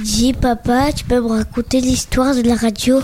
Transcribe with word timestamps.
Dis 0.00 0.32
papa, 0.32 0.92
tu 0.96 1.04
peux 1.04 1.20
me 1.20 1.38
raconter 1.38 1.80
l'histoire 1.80 2.34
de 2.34 2.42
la 2.46 2.54
radio? 2.54 3.00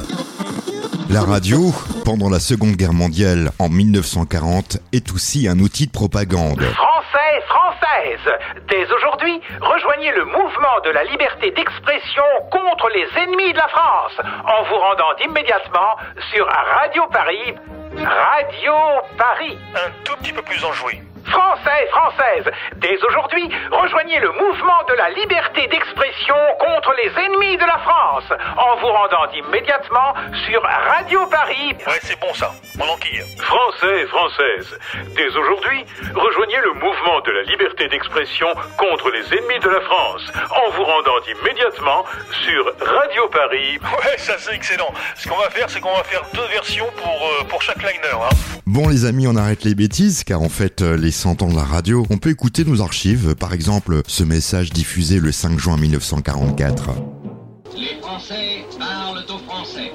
La 1.11 1.23
radio, 1.23 1.73
pendant 2.05 2.31
la 2.31 2.39
Seconde 2.39 2.77
Guerre 2.77 2.93
mondiale 2.93 3.51
en 3.59 3.69
1940, 3.69 4.79
est 4.93 5.13
aussi 5.13 5.49
un 5.49 5.59
outil 5.59 5.87
de 5.87 5.93
propagande. 5.93 6.63
Français, 6.63 7.35
Françaises, 7.49 8.33
dès 8.71 8.87
aujourd'hui, 8.93 9.41
rejoignez 9.61 10.13
le 10.13 10.25
mouvement 10.25 10.79
de 10.85 10.91
la 10.91 11.05
liberté 11.05 11.51
d'expression 11.51 12.23
contre 12.51 12.89
les 12.95 13.07
ennemis 13.23 13.53
de 13.53 13.59
la 13.59 13.69
France 13.69 14.15
en 14.47 14.63
vous 14.69 14.79
rendant 14.79 15.17
immédiatement 15.29 15.97
sur 16.33 16.47
Radio 16.47 17.03
Paris. 17.11 17.55
Radio 17.97 18.73
Paris. 19.19 19.59
Un 19.75 19.91
tout 20.05 20.15
petit 20.23 20.33
peu 20.33 20.43
plus 20.43 20.65
enjoué. 20.65 21.03
Français, 21.27 21.89
Françaises, 21.91 22.51
dès 22.77 22.97
aujourd'hui, 23.05 23.49
rejoignez 23.71 24.19
le 24.21 24.31
mouvement 24.33 24.83
de 24.89 24.95
la 24.95 25.11
liberté 25.11 25.67
d'expression 25.69 26.37
contre 26.59 26.95
les 27.03 27.11
ennemis 27.25 27.57
de 27.57 27.65
la 27.65 27.79
France 27.79 28.25
en 28.57 28.77
vous 28.81 28.89
rendant 28.89 29.31
immédiatement 29.33 30.15
sur 30.47 30.63
Radio 30.63 31.27
Paris. 31.27 31.75
Ouais, 31.87 32.01
c'est 32.03 32.19
bon 32.21 32.33
ça. 32.35 32.53
Mon 32.77 32.89
enquille. 32.89 33.23
Français, 33.39 34.07
Françaises, 34.07 34.79
dès 35.17 35.29
aujourd'hui, 35.37 35.85
rejoignez 36.15 36.59
le 36.63 36.75
mouvement 36.75 37.21
de 37.25 37.33
la 37.33 37.43
liberté 37.43 37.89
d'expression 37.89 38.49
contre 38.77 39.11
les 39.11 39.25
ennemis 39.37 39.61
de 39.61 39.69
la 39.69 39.81
France 39.81 40.23
en 40.51 40.71
vous 40.71 40.85
rendant 40.85 41.21
immédiatement 41.41 42.05
sur 42.45 42.65
Radio 42.81 43.29
Paris. 43.29 43.79
Ouais, 43.83 44.19
ça 44.19 44.35
c'est 44.39 44.55
excellent. 44.55 44.93
Ce 45.17 45.29
qu'on 45.29 45.39
va 45.39 45.51
faire, 45.51 45.71
c'est 45.71 45.81
qu'on 45.81 45.95
va 45.95 46.05
faire 46.05 46.23
deux 46.35 46.47
versions 46.49 46.91
pour, 46.97 47.29
euh, 47.29 47.45
pour 47.45 47.63
chaque 47.63 47.79
liner. 47.79 48.13
Hein. 48.13 48.35
Bon 48.67 48.89
les 48.89 49.05
amis, 49.05 49.27
on 49.27 49.37
arrête 49.37 49.65
les 49.65 49.75
bêtises 49.75 50.25
car 50.25 50.43
en 50.43 50.49
fait 50.49 50.83
euh, 50.83 50.97
les 50.97 51.13
100 51.15 51.43
ans 51.43 51.55
la 51.55 51.63
radio, 51.63 52.05
on 52.11 52.19
peut 52.19 52.31
écouter 52.31 52.65
nos 52.65 52.83
archives, 52.83 53.37
par 53.37 53.55
exemple 53.55 54.03
ce 54.09 54.25
message 54.25 54.71
diffusé 54.71 55.21
le 55.21 55.31
5 55.31 55.59
juin 55.61 55.77
1944. 55.77 56.91
Les 57.77 58.01
Français 58.03 58.65
parlent 58.79 59.25
aux 59.29 59.39
Français. 59.49 59.93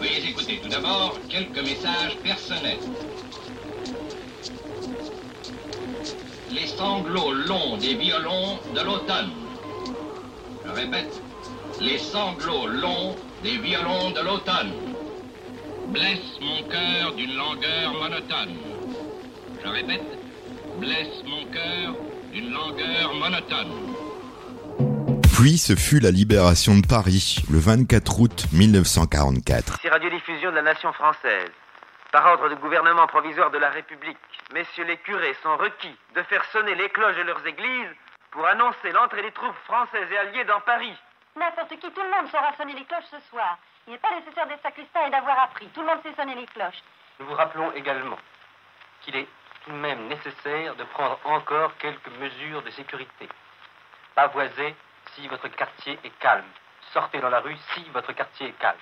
Veuillez 0.00 0.30
écouter 0.30 0.60
tout 0.60 0.68
d'abord 0.68 1.16
quelques 1.28 1.62
messages 1.62 2.16
personnels. 2.24 2.78
Les 6.50 6.66
sanglots 6.66 7.32
longs 7.32 7.76
des 7.78 7.94
violons 7.94 8.58
de 8.74 8.80
l'automne. 8.80 9.30
Je 10.66 10.70
répète, 10.72 11.22
les 11.80 11.98
sanglots 11.98 12.66
longs 12.66 13.14
des 13.44 13.56
violons 13.58 14.10
de 14.10 14.20
l'automne 14.20 14.72
blessent 15.90 16.40
mon 16.40 16.68
cœur 16.68 17.14
d'une 17.14 17.36
langueur 17.36 17.92
monotone. 17.92 18.56
Je 19.64 19.68
répète, 19.68 20.02
blesse 20.78 21.22
mon 21.24 21.44
cœur 21.52 21.94
d'une 22.32 22.52
langueur 22.52 23.14
monotone. 23.14 23.94
Puis 25.34 25.56
ce 25.56 25.76
fut 25.76 26.00
la 26.00 26.10
libération 26.10 26.74
de 26.74 26.86
Paris, 26.86 27.36
le 27.50 27.58
24 27.58 28.20
août 28.20 28.46
1944. 28.52 29.78
Ici 29.78 29.88
Radiodiffusion 29.88 30.50
de 30.50 30.56
la 30.56 30.62
Nation 30.62 30.92
française. 30.92 31.50
Par 32.10 32.26
ordre 32.26 32.48
du 32.48 32.56
gouvernement 32.56 33.06
provisoire 33.06 33.52
de 33.52 33.58
la 33.58 33.70
République, 33.70 34.18
messieurs 34.52 34.84
les 34.84 34.96
curés 34.98 35.36
sont 35.42 35.56
requis 35.56 35.94
de 36.16 36.22
faire 36.24 36.44
sonner 36.52 36.74
les 36.74 36.88
cloches 36.88 37.16
de 37.16 37.22
leurs 37.22 37.46
églises 37.46 37.94
pour 38.32 38.44
annoncer 38.46 38.90
l'entrée 38.92 39.22
des 39.22 39.32
troupes 39.32 39.54
françaises 39.64 40.10
et 40.10 40.18
alliées 40.18 40.44
dans 40.44 40.60
Paris. 40.66 40.94
N'importe 41.38 41.70
qui, 41.70 41.90
tout 41.90 42.02
le 42.02 42.10
monde 42.10 42.30
saura 42.32 42.50
sonner 42.58 42.74
les 42.74 42.84
cloches 42.84 43.10
ce 43.10 43.20
soir. 43.30 43.58
Il 43.86 43.92
n'est 43.92 44.02
pas 44.02 44.10
nécessaire 44.18 44.46
d'être 44.48 44.62
sacristain 44.62 45.06
et 45.06 45.10
d'avoir 45.10 45.38
appris. 45.38 45.68
Tout 45.68 45.82
le 45.82 45.86
monde 45.86 46.02
sait 46.02 46.14
sonner 46.18 46.34
les 46.34 46.46
cloches. 46.46 46.82
Nous 47.20 47.26
vous 47.26 47.34
rappelons 47.34 47.70
également 47.72 48.18
qu'il 49.02 49.16
est 49.16 49.28
tout 49.64 49.72
de 49.72 49.76
même 49.76 50.08
nécessaire 50.08 50.74
de 50.76 50.84
prendre 50.84 51.18
encore 51.24 51.72
quelques 51.78 52.10
mesures 52.20 52.62
de 52.62 52.70
sécurité. 52.70 53.28
Pavoisez 54.14 54.74
si 55.14 55.28
votre 55.28 55.48
quartier 55.48 55.98
est 56.04 56.18
calme. 56.20 56.44
Sortez 56.92 57.20
dans 57.20 57.30
la 57.30 57.40
rue 57.40 57.56
si 57.74 57.84
votre 57.92 58.12
quartier 58.12 58.48
est 58.48 58.58
calme. 58.58 58.78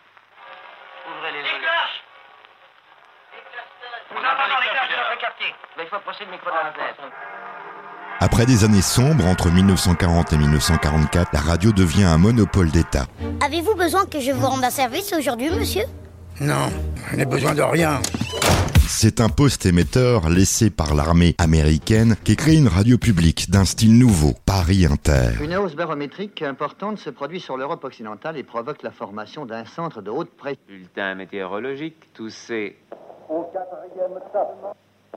Ouvrez 1.09 1.33
les 1.33 1.43
volets. 1.43 1.67
Nous 4.13 4.19
entendons 4.19 4.61
les 4.61 4.69
cloches 4.69 4.91
de 4.91 4.97
notre 4.97 5.21
quartier. 5.21 5.55
Il 5.79 5.87
faut 5.87 5.97
approcher 5.97 6.25
le 6.25 6.33
micro 6.33 6.51
de 6.51 6.55
la 6.57 6.73
fenêtre. 6.73 7.03
Après 8.23 8.45
des 8.45 8.65
années 8.65 8.83
sombres 8.83 9.27
entre 9.27 9.49
1940 9.49 10.33
et 10.33 10.37
1944, 10.37 11.33
la 11.33 11.41
radio 11.41 11.73
devient 11.73 12.05
un 12.05 12.19
monopole 12.19 12.71
d'État. 12.71 13.07
Avez-vous 13.45 13.75
besoin 13.75 14.05
que 14.05 14.21
je 14.21 14.31
vous 14.31 14.47
rende 14.47 14.65
un 14.65 14.71
service 14.71 15.13
aujourd'hui, 15.15 15.51
monsieur? 15.51 15.85
Non, 16.41 16.71
je 17.11 17.17
n'ai 17.17 17.25
besoin 17.25 17.55
de 17.55 17.63
rien. 17.63 18.01
C'est 18.93 19.21
un 19.21 19.29
poste 19.29 19.67
émetteur 19.67 20.29
laissé 20.29 20.69
par 20.69 20.95
l'armée 20.95 21.37
américaine 21.39 22.17
qui 22.25 22.35
crée 22.35 22.57
une 22.57 22.67
radio 22.67 22.99
publique 22.99 23.49
d'un 23.49 23.65
style 23.65 23.97
nouveau, 23.97 24.33
Paris 24.45 24.85
Inter. 24.85 25.43
Une 25.43 25.55
hausse 25.57 25.77
barométrique 25.77 26.43
importante 26.43 26.99
se 26.99 27.09
produit 27.09 27.41
sur 27.41 27.57
l'Europe 27.57 27.85
occidentale 27.85 28.37
et 28.37 28.43
provoque 28.43 28.83
la 28.83 28.91
formation 28.91 29.47
d'un 29.47 29.65
centre 29.65 30.03
de 30.03 30.11
haute 30.11 30.37
pression. 30.37 30.61
Bulletin 30.67 31.15
météorologique, 31.15 32.13
tous 32.13 32.31
ces 32.31 32.77
Au 33.29 33.45
quatrième 33.45 34.21
top, 34.33 34.77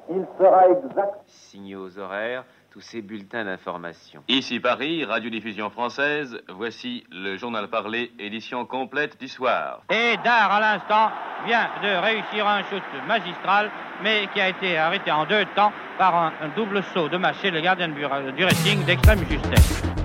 il 0.09 0.25
sera 0.37 0.69
exact. 0.69 1.23
signaux 1.25 1.97
horaires, 1.97 2.45
tous 2.71 2.81
ces 2.81 3.01
bulletins 3.01 3.43
d'information. 3.43 4.21
Ici 4.27 4.59
Paris, 4.59 5.03
radiodiffusion 5.03 5.71
française, 5.71 6.37
voici 6.55 7.05
le 7.11 7.37
journal 7.37 7.69
parlé, 7.69 8.11
édition 8.19 8.65
complète 8.65 9.19
du 9.19 9.27
soir. 9.27 9.81
Et 9.89 10.15
Dar, 10.23 10.51
à 10.51 10.59
l'instant, 10.59 11.09
vient 11.45 11.67
de 11.81 11.95
réussir 12.01 12.47
un 12.47 12.61
shoot 12.69 12.83
magistral, 13.07 13.69
mais 14.03 14.27
qui 14.33 14.41
a 14.41 14.49
été 14.49 14.77
arrêté 14.77 15.11
en 15.11 15.25
deux 15.25 15.45
temps 15.55 15.71
par 15.97 16.15
un, 16.15 16.31
double 16.55 16.83
saut 16.93 17.09
de 17.09 17.17
Maché, 17.17 17.51
le 17.51 17.61
gardien 17.61 17.89
but- 17.89 18.07
du 18.35 18.43
Racing 18.43 18.83
d'extrême 18.85 19.19
justesse. 19.29 20.02